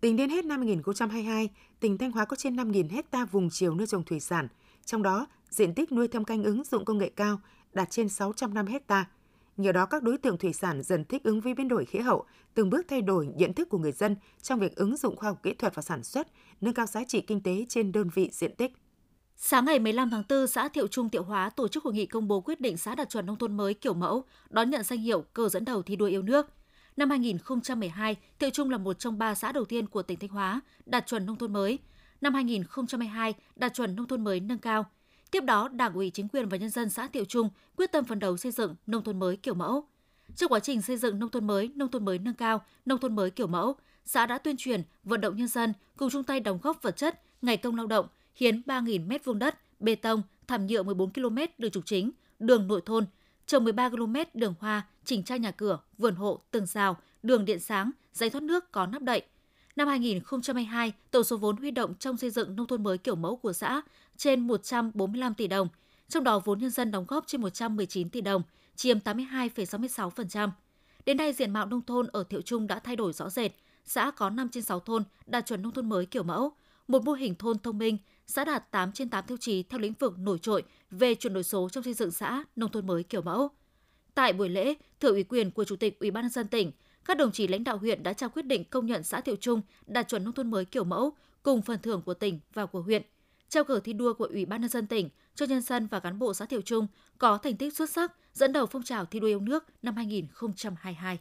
[0.00, 1.48] Tính đến hết năm 2022,
[1.80, 4.48] tỉnh Thanh Hóa có trên 5.000 hecta vùng chiều nuôi trồng thủy sản,
[4.84, 7.38] trong đó diện tích nuôi thâm canh ứng dụng công nghệ cao
[7.72, 9.06] đạt trên 605 hecta.
[9.56, 12.24] Nhờ đó các đối tượng thủy sản dần thích ứng với biến đổi khí hậu,
[12.54, 15.40] từng bước thay đổi nhận thức của người dân trong việc ứng dụng khoa học
[15.42, 16.28] kỹ thuật và sản xuất,
[16.60, 18.72] nâng cao giá trị kinh tế trên đơn vị diện tích.
[19.36, 22.28] Sáng ngày 15 tháng 4, xã Thiệu Trung Thiệu Hóa tổ chức hội nghị công
[22.28, 25.22] bố quyết định xã đạt chuẩn nông thôn mới kiểu mẫu, đón nhận danh hiệu
[25.32, 26.46] cờ dẫn đầu thi đua yêu nước.
[26.96, 30.60] Năm 2012, Thiệu Trung là một trong ba xã đầu tiên của tỉnh Thanh Hóa
[30.86, 31.78] đạt chuẩn nông thôn mới.
[32.20, 34.86] Năm 2022, đạt chuẩn nông thôn mới nâng cao.
[35.34, 38.18] Tiếp đó, Đảng ủy chính quyền và nhân dân xã Tiểu Trung quyết tâm phấn
[38.18, 39.84] đấu xây dựng nông thôn mới kiểu mẫu.
[40.36, 43.16] Trong quá trình xây dựng nông thôn mới, nông thôn mới nâng cao, nông thôn
[43.16, 46.58] mới kiểu mẫu, xã đã tuyên truyền, vận động nhân dân cùng chung tay đóng
[46.62, 50.66] góp vật chất, ngày công lao động, hiến 3.000 m vuông đất, bê tông, thảm
[50.66, 53.06] nhựa 14 km đường trục chính, đường nội thôn,
[53.46, 57.60] trồng 13 km đường hoa, chỉnh trang nhà cửa, vườn hộ, tường rào, đường điện
[57.60, 59.22] sáng, dây thoát nước có nắp đậy.
[59.76, 63.36] Năm 2022, tổng số vốn huy động trong xây dựng nông thôn mới kiểu mẫu
[63.36, 63.82] của xã
[64.16, 65.68] trên 145 tỷ đồng,
[66.08, 68.42] trong đó vốn nhân dân đóng góp trên 119 tỷ đồng,
[68.76, 70.50] chiếm 82,66%.
[71.06, 73.52] Đến nay, diện mạo nông thôn ở Thiệu Trung đã thay đổi rõ rệt.
[73.84, 76.52] Xã có 5 trên 6 thôn đạt chuẩn nông thôn mới kiểu mẫu,
[76.88, 79.92] một mô hình thôn thông minh, xã đạt 8 trên 8 tiêu chí theo lĩnh
[79.98, 83.22] vực nổi trội về chuyển đổi số trong xây dựng xã nông thôn mới kiểu
[83.22, 83.48] mẫu.
[84.14, 86.72] Tại buổi lễ, thừa ủy quyền của Chủ tịch Ủy ban nhân dân tỉnh,
[87.04, 89.62] các đồng chí lãnh đạo huyện đã trao quyết định công nhận xã Thiệu Trung
[89.86, 91.12] đạt chuẩn nông thôn mới kiểu mẫu
[91.42, 93.02] cùng phần thưởng của tỉnh và của huyện.
[93.48, 96.18] Trao cờ thi đua của Ủy ban nhân dân tỉnh cho nhân dân và cán
[96.18, 96.86] bộ xã Thiệu Trung
[97.18, 101.18] có thành tích xuất sắc dẫn đầu phong trào thi đua yêu nước năm 2022.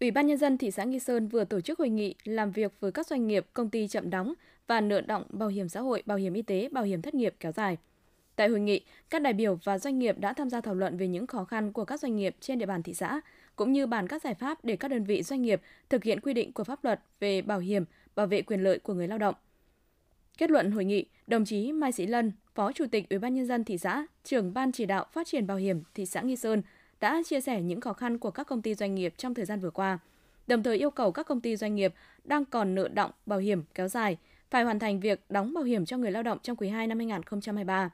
[0.00, 2.72] Ủy ban nhân dân thị xã Nghi Sơn vừa tổ chức hội nghị làm việc
[2.80, 4.34] với các doanh nghiệp, công ty chậm đóng
[4.66, 7.34] và nợ động bảo hiểm xã hội, bảo hiểm y tế, bảo hiểm thất nghiệp
[7.40, 7.76] kéo dài.
[8.36, 11.08] Tại hội nghị, các đại biểu và doanh nghiệp đã tham gia thảo luận về
[11.08, 13.20] những khó khăn của các doanh nghiệp trên địa bàn thị xã,
[13.60, 16.34] cũng như bàn các giải pháp để các đơn vị doanh nghiệp thực hiện quy
[16.34, 19.34] định của pháp luật về bảo hiểm, bảo vệ quyền lợi của người lao động.
[20.38, 23.46] Kết luận hội nghị, đồng chí Mai Sĩ Lân, Phó Chủ tịch Ủy ban nhân
[23.46, 26.62] dân thị xã, trưởng ban chỉ đạo phát triển bảo hiểm thị xã Nghi Sơn
[27.00, 29.60] đã chia sẻ những khó khăn của các công ty doanh nghiệp trong thời gian
[29.60, 29.98] vừa qua,
[30.46, 31.94] đồng thời yêu cầu các công ty doanh nghiệp
[32.24, 34.16] đang còn nợ động bảo hiểm kéo dài
[34.50, 36.98] phải hoàn thành việc đóng bảo hiểm cho người lao động trong quý 2 năm
[36.98, 37.90] 2023.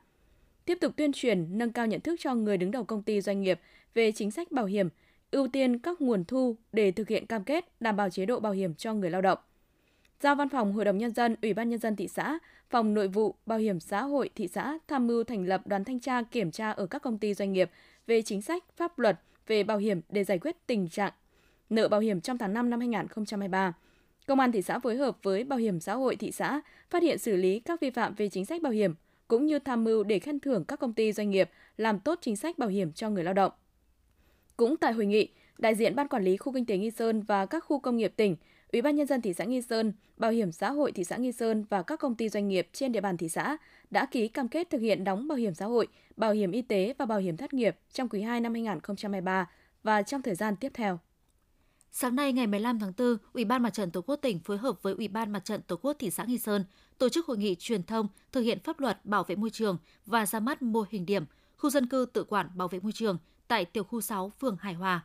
[0.64, 3.42] Tiếp tục tuyên truyền, nâng cao nhận thức cho người đứng đầu công ty doanh
[3.42, 3.60] nghiệp
[3.94, 4.88] về chính sách bảo hiểm,
[5.30, 8.52] ưu tiên các nguồn thu để thực hiện cam kết đảm bảo chế độ bảo
[8.52, 9.38] hiểm cho người lao động.
[10.20, 12.38] Giao Văn phòng Hội đồng Nhân dân, Ủy ban Nhân dân thị xã,
[12.70, 16.00] Phòng Nội vụ, Bảo hiểm xã hội thị xã tham mưu thành lập đoàn thanh
[16.00, 17.70] tra kiểm tra ở các công ty doanh nghiệp
[18.06, 21.12] về chính sách, pháp luật về bảo hiểm để giải quyết tình trạng
[21.70, 23.72] nợ bảo hiểm trong tháng 5 năm 2023.
[24.26, 26.60] Công an thị xã phối hợp với Bảo hiểm xã hội thị xã
[26.90, 28.94] phát hiện xử lý các vi phạm về chính sách bảo hiểm,
[29.28, 32.36] cũng như tham mưu để khen thưởng các công ty doanh nghiệp làm tốt chính
[32.36, 33.52] sách bảo hiểm cho người lao động.
[34.56, 37.46] Cũng tại hội nghị, đại diện Ban Quản lý Khu Kinh tế Nghi Sơn và
[37.46, 38.36] các khu công nghiệp tỉnh,
[38.72, 41.32] Ủy ban Nhân dân thị xã Nghi Sơn, Bảo hiểm xã hội thị xã Nghi
[41.32, 43.56] Sơn và các công ty doanh nghiệp trên địa bàn thị xã
[43.90, 46.94] đã ký cam kết thực hiện đóng bảo hiểm xã hội, bảo hiểm y tế
[46.98, 49.50] và bảo hiểm thất nghiệp trong quý 2 năm 2023
[49.82, 50.98] và trong thời gian tiếp theo.
[51.90, 54.82] Sáng nay ngày 15 tháng 4, Ủy ban Mặt trận Tổ quốc tỉnh phối hợp
[54.82, 56.64] với Ủy ban Mặt trận Tổ quốc thị xã Nghi Sơn
[56.98, 60.26] tổ chức hội nghị truyền thông thực hiện pháp luật bảo vệ môi trường và
[60.26, 61.24] ra mắt mô hình điểm
[61.56, 64.74] khu dân cư tự quản bảo vệ môi trường tại tiểu khu 6 phường Hải
[64.74, 65.04] Hòa.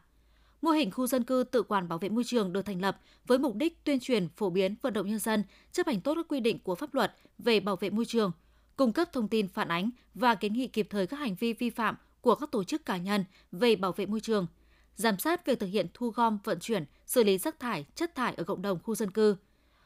[0.62, 3.40] Mô hình khu dân cư tự quản bảo vệ môi trường được thành lập với
[3.40, 6.40] mục đích tuyên truyền, phổ biến, vận động nhân dân chấp hành tốt các quy
[6.40, 8.32] định của pháp luật về bảo vệ môi trường,
[8.78, 11.70] cung cấp thông tin phản ánh và kiến nghị kịp thời các hành vi vi
[11.70, 14.48] phạm của các tổ chức cá nhân về bảo vệ môi trường,
[14.96, 18.34] giám sát việc thực hiện thu gom, vận chuyển, xử lý rác thải, chất thải
[18.34, 19.36] ở cộng đồng khu dân cư.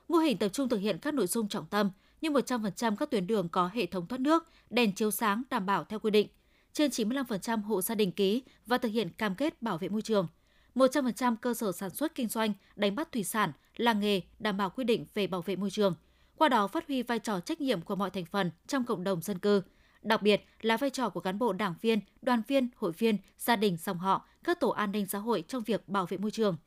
[0.08, 1.92] Mô hình tập trung thực hiện các nội dung trọng tâm
[2.22, 5.84] như 100% các tuyến đường có hệ thống thoát nước, đèn chiếu sáng đảm bảo
[5.84, 6.28] theo quy định.
[6.76, 10.28] Trên 95% hộ gia đình ký và thực hiện cam kết bảo vệ môi trường–
[10.76, 14.70] 100% cơ sở sản xuất kinh doanh đánh bắt thủy sản, làng nghề đảm bảo
[14.70, 15.96] quy định về bảo vệ môi trường.
[16.36, 19.22] Qua đó phát huy vai trò trách nhiệm của mọi thành phần trong cộng đồng
[19.22, 19.62] dân cư,
[20.02, 23.56] đặc biệt là vai trò của cán bộ đảng viên, đoàn viên, hội viên, gia
[23.56, 26.58] đình dòng họ, các tổ an ninh xã hội trong việc bảo vệ môi trường.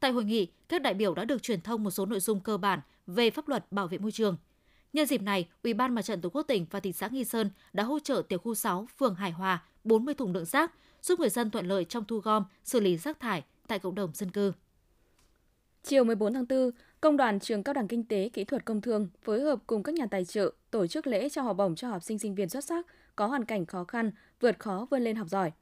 [0.00, 2.56] Tại hội nghị, các đại biểu đã được truyền thông một số nội dung cơ
[2.56, 4.36] bản về pháp luật bảo vệ môi trường.
[4.94, 7.50] Nhân dịp này, Ủy ban Mặt trận Tổ quốc tỉnh và thị xã Nghi Sơn
[7.72, 11.28] đã hỗ trợ tiểu khu 6, phường Hải Hòa 40 thùng đựng rác, giúp người
[11.28, 14.52] dân thuận lợi trong thu gom, xử lý rác thải, tại cộng đồng dân cư.
[15.82, 19.08] Chiều 14 tháng 4, Công đoàn Trường Cao đẳng Kinh tế Kỹ thuật Công thương
[19.22, 22.02] phối hợp cùng các nhà tài trợ tổ chức lễ trao học bổng cho học
[22.02, 25.28] sinh sinh viên xuất sắc có hoàn cảnh khó khăn, vượt khó vươn lên học
[25.28, 25.52] giỏi.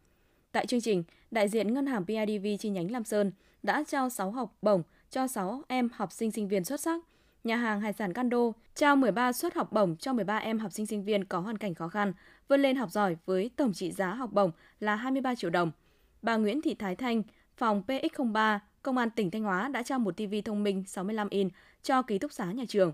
[0.52, 4.30] Tại chương trình, đại diện ngân hàng BIDV chi nhánh Lam Sơn đã trao 6
[4.30, 7.02] học bổng cho 6 em học sinh sinh viên xuất sắc.
[7.44, 10.86] Nhà hàng Hải sản Cando trao 13 suất học bổng cho 13 em học sinh
[10.86, 12.12] sinh viên có hoàn cảnh khó khăn,
[12.48, 14.50] vươn lên học giỏi với tổng trị giá học bổng
[14.80, 15.70] là 23 triệu đồng.
[16.22, 17.22] Bà Nguyễn Thị Thái Thanh,
[17.56, 21.52] phòng PX03, Công an tỉnh Thanh Hóa đã trao một TV thông minh 65 inch
[21.82, 22.92] cho ký túc xá nhà trường.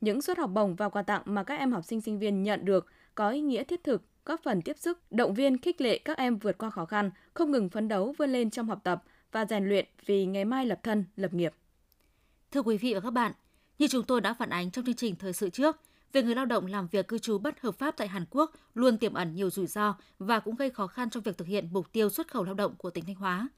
[0.00, 2.64] Những suất học bổng và quà tặng mà các em học sinh sinh viên nhận
[2.64, 6.16] được có ý nghĩa thiết thực, góp phần tiếp sức, động viên khích lệ các
[6.16, 9.44] em vượt qua khó khăn, không ngừng phấn đấu vươn lên trong học tập và
[9.44, 11.54] rèn luyện vì ngày mai lập thân, lập nghiệp.
[12.50, 13.32] Thưa quý vị và các bạn,
[13.78, 15.76] như chúng tôi đã phản ánh trong chương trình thời sự trước,
[16.12, 18.98] việc người lao động làm việc cư trú bất hợp pháp tại Hàn Quốc luôn
[18.98, 21.92] tiềm ẩn nhiều rủi ro và cũng gây khó khăn trong việc thực hiện mục
[21.92, 23.48] tiêu xuất khẩu lao động của tỉnh Thanh Hóa.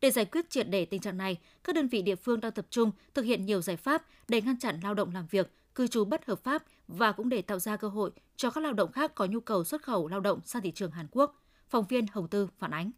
[0.00, 2.66] Để giải quyết triệt để tình trạng này, các đơn vị địa phương đang tập
[2.70, 6.04] trung thực hiện nhiều giải pháp để ngăn chặn lao động làm việc, cư trú
[6.04, 9.14] bất hợp pháp và cũng để tạo ra cơ hội cho các lao động khác
[9.14, 11.42] có nhu cầu xuất khẩu lao động sang thị trường Hàn Quốc.
[11.68, 12.90] Phóng viên Hồng Tư phản ánh.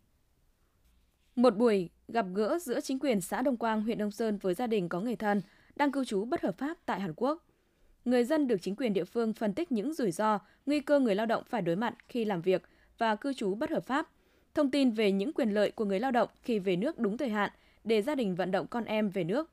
[1.37, 4.67] Một buổi gặp gỡ giữa chính quyền xã Đông Quang, huyện Đông Sơn với gia
[4.67, 5.43] đình có người thân
[5.81, 7.47] đang cư trú bất hợp pháp tại Hàn Quốc.
[8.05, 11.15] Người dân được chính quyền địa phương phân tích những rủi ro, nguy cơ người
[11.15, 12.63] lao động phải đối mặt khi làm việc
[12.99, 14.09] và cư trú bất hợp pháp–
[14.55, 17.29] thông tin về những quyền lợi của người lao động khi về nước đúng thời
[17.29, 17.51] hạn
[17.85, 19.51] để gia đình vận động con em về nước.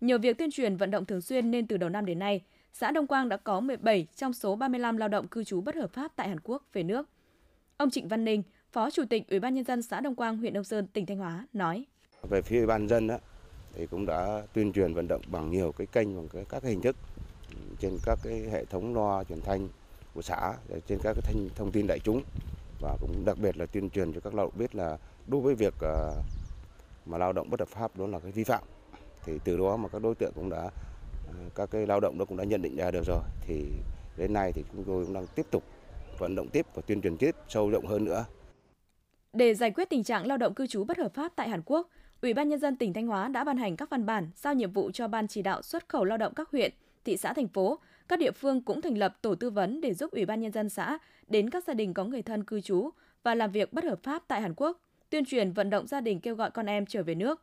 [0.00, 2.90] Nhờ việc tuyên truyền vận động thường xuyên nên từ đầu năm đến nay, xã
[2.90, 6.12] Đông Quang đã có 17 trong số 35 lao động cư trú bất hợp pháp
[6.16, 7.08] tại Hàn Quốc về nước.
[7.76, 10.52] Ông Trịnh Văn Ninh, Phó Chủ tịch Ủy ban nhân dân xã Đông Quang, huyện
[10.52, 11.84] Đông Sơn, tỉnh Thanh Hóa nói:
[12.30, 13.18] Về phía Ủy ban dân đó,
[13.76, 16.96] thì cũng đã tuyên truyền vận động bằng nhiều cái kênh bằng các hình thức
[17.80, 19.68] trên các cái hệ thống loa truyền thanh
[20.14, 20.54] của xã
[20.86, 22.22] trên các cái thanh thông tin đại chúng
[22.80, 25.54] và cũng đặc biệt là tuyên truyền cho các lao động biết là đối với
[25.54, 26.14] việc ờ,
[27.06, 28.62] mà lao động bất hợp pháp đó là cái vi phạm
[29.24, 30.70] thì từ đó mà các đối tượng cũng đã
[31.26, 33.64] ờ, các cái lao động đó cũng đã nhận định ra được rồi thì
[34.16, 35.62] đến nay thì chúng tôi cũng đang tiếp tục
[36.18, 38.24] vận động tiếp và tuyên truyền tiếp sâu rộng hơn nữa.
[39.32, 41.88] Để giải quyết tình trạng lao động cư trú bất hợp pháp tại Hàn Quốc,
[42.22, 44.72] Ủy ban nhân dân tỉnh Thanh Hóa đã ban hành các văn bản giao nhiệm
[44.72, 46.72] vụ cho ban chỉ đạo xuất khẩu lao động các huyện,
[47.04, 50.10] thị xã thành phố các địa phương cũng thành lập tổ tư vấn để giúp
[50.12, 50.98] Ủy ban Nhân dân xã
[51.28, 52.90] đến các gia đình có người thân cư trú
[53.22, 56.20] và làm việc bất hợp pháp tại Hàn Quốc, tuyên truyền vận động gia đình
[56.20, 57.42] kêu gọi con em trở về nước,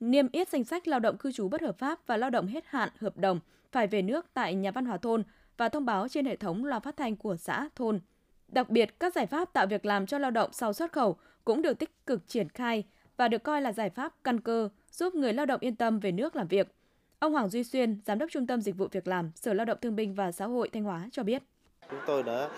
[0.00, 2.64] niêm yết danh sách lao động cư trú bất hợp pháp và lao động hết
[2.66, 3.40] hạn hợp đồng
[3.72, 5.22] phải về nước tại nhà văn hóa thôn
[5.56, 8.00] và thông báo trên hệ thống loa phát thanh của xã, thôn.
[8.48, 11.62] Đặc biệt, các giải pháp tạo việc làm cho lao động sau xuất khẩu cũng
[11.62, 12.84] được tích cực triển khai
[13.16, 16.12] và được coi là giải pháp căn cơ giúp người lao động yên tâm về
[16.12, 16.68] nước làm việc.
[17.18, 19.78] Ông Hoàng Duy Xuyên, Giám đốc Trung tâm Dịch vụ Việc làm, Sở Lao động
[19.80, 21.42] Thương binh và Xã hội Thanh Hóa cho biết.
[21.90, 22.48] Chúng tôi đã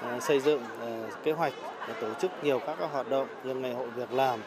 [0.00, 1.52] ờ, xây dựng ờ, kế hoạch
[1.88, 4.40] để tổ chức nhiều các hoạt động như ngày hội việc làm,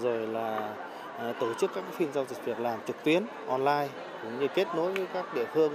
[0.00, 0.76] rồi là
[1.18, 3.88] ờ, tổ chức các phiên giao dịch việc làm trực tuyến online
[4.22, 5.72] cũng như kết nối với các địa phương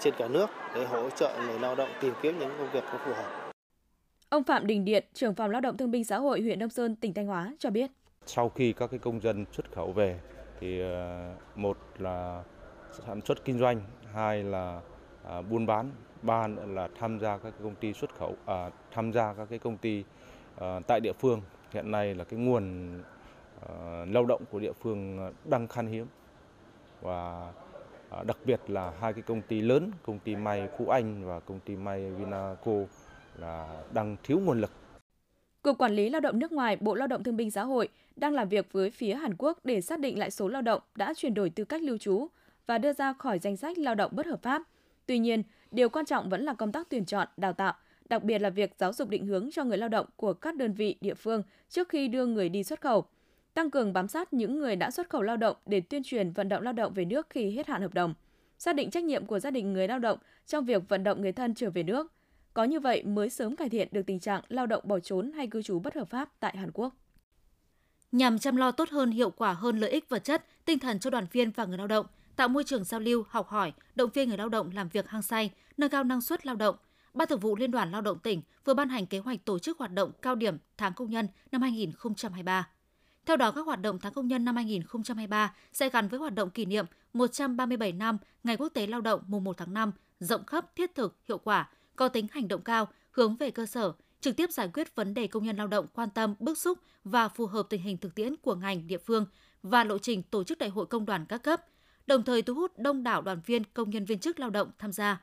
[0.00, 3.12] trên cả nước để hỗ trợ người lao động tìm kiếm những công việc phù
[3.12, 3.52] hợp.
[4.28, 6.96] Ông Phạm Đình Điện, trưởng phòng Lao động Thương binh Xã hội huyện Đông Sơn,
[6.96, 7.90] tỉnh Thanh Hóa cho biết.
[8.28, 10.20] Sau khi các cái công dân xuất khẩu về
[10.60, 12.42] thì ờ, một là
[13.06, 13.80] sản xuất kinh doanh,
[14.12, 14.80] hai là
[15.24, 15.90] ờ, buôn bán,
[16.22, 19.58] ba nữa là tham gia các công ty xuất khẩu, à, tham gia các cái
[19.58, 20.04] công ty
[20.58, 21.42] à, tại địa phương.
[21.70, 22.88] Hiện nay là cái nguồn
[23.68, 26.06] à, lao động của địa phương đang khan hiếm
[27.02, 27.52] và
[28.10, 31.40] à, đặc biệt là hai cái công ty lớn, công ty may Phú Anh và
[31.40, 32.72] công ty may Vinaco
[33.38, 34.70] là đang thiếu nguồn lực.
[35.66, 38.34] Cục Quản lý Lao động nước ngoài, Bộ Lao động Thương binh Xã hội đang
[38.34, 41.34] làm việc với phía Hàn Quốc để xác định lại số lao động đã chuyển
[41.34, 42.26] đổi tư cách lưu trú
[42.66, 44.62] và đưa ra khỏi danh sách lao động bất hợp pháp.
[45.06, 47.74] Tuy nhiên, điều quan trọng vẫn là công tác tuyển chọn, đào tạo,
[48.08, 50.72] đặc biệt là việc giáo dục định hướng cho người lao động của các đơn
[50.72, 53.04] vị địa phương trước khi đưa người đi xuất khẩu.
[53.54, 56.48] Tăng cường bám sát những người đã xuất khẩu lao động để tuyên truyền vận
[56.48, 58.14] động lao động về nước khi hết hạn hợp đồng.
[58.58, 61.32] Xác định trách nhiệm của gia đình người lao động trong việc vận động người
[61.32, 62.12] thân trở về nước.
[62.56, 65.46] Có như vậy mới sớm cải thiện được tình trạng lao động bỏ trốn hay
[65.46, 66.94] cư trú bất hợp pháp tại Hàn Quốc.
[68.12, 71.10] Nhằm chăm lo tốt hơn, hiệu quả hơn lợi ích vật chất, tinh thần cho
[71.10, 74.28] đoàn viên và người lao động, tạo môi trường giao lưu, học hỏi, động viên
[74.28, 76.76] người lao động làm việc hăng say, nâng cao năng suất lao động.
[77.14, 79.78] Ban Thường vụ Liên đoàn Lao động tỉnh vừa ban hành kế hoạch tổ chức
[79.78, 82.68] hoạt động cao điểm tháng công nhân năm 2023.
[83.26, 86.50] Theo đó, các hoạt động tháng công nhân năm 2023 sẽ gắn với hoạt động
[86.50, 90.76] kỷ niệm 137 năm Ngày Quốc tế Lao động mùng 1 tháng 5, rộng khắp,
[90.76, 94.50] thiết thực, hiệu quả, có tính hành động cao, hướng về cơ sở, trực tiếp
[94.50, 97.66] giải quyết vấn đề công nhân lao động quan tâm, bức xúc và phù hợp
[97.70, 99.26] tình hình thực tiễn của ngành địa phương
[99.62, 101.64] và lộ trình tổ chức đại hội công đoàn các cấp,
[102.06, 104.92] đồng thời thu hút đông đảo đoàn viên, công nhân viên chức lao động tham
[104.92, 105.22] gia.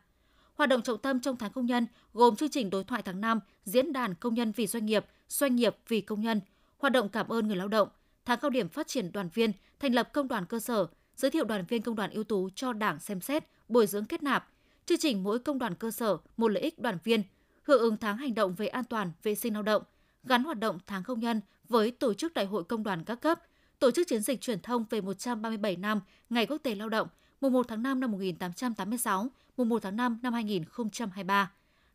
[0.53, 3.39] Hoạt động trọng tâm trong tháng công nhân gồm chương trình đối thoại tháng 5,
[3.63, 6.41] diễn đàn công nhân vì doanh nghiệp, doanh nghiệp vì công nhân,
[6.77, 7.89] hoạt động cảm ơn người lao động,
[8.25, 11.45] tháng cao điểm phát triển đoàn viên, thành lập công đoàn cơ sở, giới thiệu
[11.45, 14.49] đoàn viên công đoàn ưu tú cho Đảng xem xét, bồi dưỡng kết nạp,
[14.85, 17.23] chương trình mỗi công đoàn cơ sở một lợi ích đoàn viên,
[17.63, 19.83] hưởng ứng tháng hành động về an toàn vệ sinh lao động,
[20.23, 23.39] gắn hoạt động tháng công nhân với tổ chức đại hội công đoàn các cấp,
[23.79, 27.07] tổ chức chiến dịch truyền thông về 137 năm Ngày Quốc tế Lao động,
[27.41, 31.51] mùng 1 tháng 5 năm 1886, mùng 1 tháng 5 năm 2023,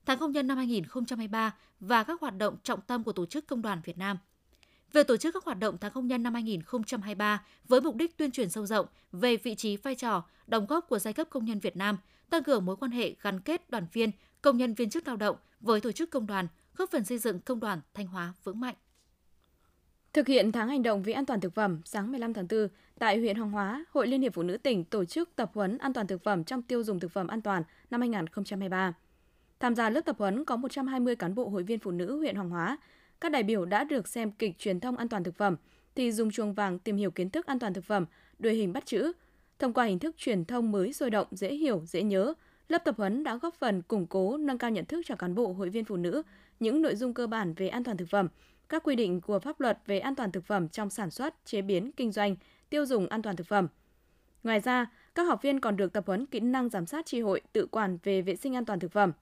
[0.07, 3.63] tháng công nhân năm 2023 và các hoạt động trọng tâm của Tổ chức Công
[3.63, 4.19] đoàn Việt Nam.
[4.93, 8.31] Về tổ chức các hoạt động tháng công nhân năm 2023 với mục đích tuyên
[8.31, 11.59] truyền sâu rộng về vị trí, vai trò, đóng góp của giai cấp công nhân
[11.59, 11.99] Việt Nam,
[12.31, 14.11] tăng cường mối quan hệ gắn kết đoàn viên,
[14.43, 17.41] công nhân viên chức lao động với tổ chức công đoàn, góp phần xây dựng
[17.41, 18.75] công đoàn Thanh Hóa vững mạnh.
[20.13, 23.19] Thực hiện tháng hành động vì an toàn thực phẩm, sáng 15 tháng 4, tại
[23.19, 26.07] huyện Hoàng Hóa, Hội Liên hiệp Phụ nữ tỉnh tổ chức tập huấn an toàn
[26.07, 28.93] thực phẩm trong tiêu dùng thực phẩm an toàn năm 2023.
[29.61, 32.51] Tham gia lớp tập huấn có 120 cán bộ hội viên phụ nữ huyện Hoàng
[32.51, 32.79] Hóa.
[33.21, 35.57] Các đại biểu đã được xem kịch truyền thông an toàn thực phẩm,
[35.95, 38.07] thì dùng chuông vàng tìm hiểu kiến thức an toàn thực phẩm,
[38.39, 39.13] đuôi hình bắt chữ.
[39.59, 42.35] Thông qua hình thức truyền thông mới sôi động, dễ hiểu, dễ nhớ,
[42.69, 45.53] lớp tập huấn đã góp phần củng cố, nâng cao nhận thức cho cán bộ
[45.53, 46.23] hội viên phụ nữ
[46.61, 48.29] những nội dung cơ bản về an toàn thực phẩm,
[48.69, 51.63] các quy định của pháp luật về an toàn thực phẩm trong sản xuất, chế
[51.63, 52.37] biến, kinh doanh,
[52.71, 53.69] tiêu dùng an toàn thực phẩm.
[54.43, 57.41] Ngoài ra, các học viên còn được tập huấn kỹ năng giám sát tri hội
[57.53, 59.13] tự quản về vệ sinh an toàn thực phẩm.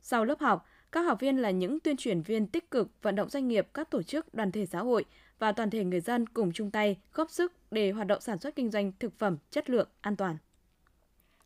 [0.00, 3.30] Sau lớp học, các học viên là những tuyên truyền viên tích cực vận động
[3.30, 5.04] doanh nghiệp, các tổ chức, đoàn thể xã hội
[5.38, 8.56] và toàn thể người dân cùng chung tay góp sức để hoạt động sản xuất
[8.56, 10.36] kinh doanh thực phẩm chất lượng, an toàn.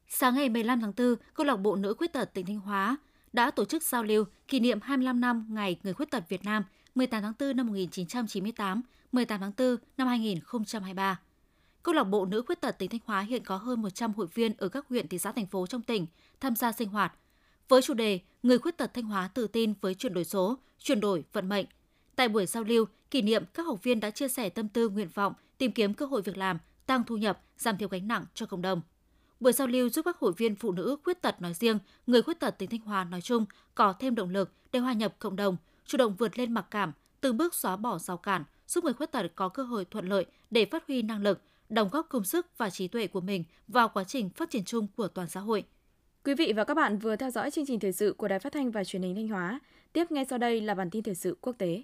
[0.08, 2.96] Sáng ngày 15 tháng 4, Câu lạc bộ Nữ Khuyết tật tỉnh Thanh Hóa
[3.32, 6.64] đã tổ chức giao lưu kỷ niệm 25 năm Ngày Người Khuyết tật Việt Nam
[6.94, 8.82] 18 tháng 4 năm 1998,
[9.12, 11.20] 18 tháng 4 năm 2023.
[11.82, 14.52] Câu lạc bộ Nữ Khuyết tật tỉnh Thanh Hóa hiện có hơn 100 hội viên
[14.58, 16.06] ở các huyện, thị xã, thành phố trong tỉnh
[16.40, 17.12] tham gia sinh hoạt.
[17.68, 21.00] Với chủ đề Người khuyết tật Thanh Hóa tự tin với chuyển đổi số, chuyển
[21.00, 21.66] đổi vận mệnh.
[22.16, 25.08] Tại buổi giao lưu, kỷ niệm các học viên đã chia sẻ tâm tư nguyện
[25.14, 28.46] vọng, tìm kiếm cơ hội việc làm, tăng thu nhập, giảm thiểu gánh nặng cho
[28.46, 28.80] cộng đồng.
[29.40, 32.40] Buổi giao lưu giúp các hội viên phụ nữ khuyết tật nói riêng, người khuyết
[32.40, 35.56] tật tỉnh Thanh Hóa nói chung có thêm động lực để hòa nhập cộng đồng,
[35.86, 39.12] chủ động vượt lên mặc cảm, từng bước xóa bỏ rào cản, giúp người khuyết
[39.12, 42.46] tật có cơ hội thuận lợi để phát huy năng lực, đóng góp công sức
[42.58, 45.64] và trí tuệ của mình vào quá trình phát triển chung của toàn xã hội.
[46.24, 48.52] Quý vị và các bạn vừa theo dõi chương trình thời sự của Đài Phát
[48.52, 49.60] thanh và Truyền hình Thanh Hóa.
[49.92, 51.82] Tiếp ngay sau đây là bản tin thời sự quốc tế.